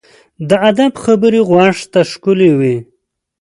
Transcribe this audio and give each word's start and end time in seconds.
د 0.49 0.51
ادب 0.69 0.93
خبرې 1.03 1.41
غوږ 1.49 1.77
ته 1.91 2.01
ښکلي 2.11 2.51
وي. 2.59 2.75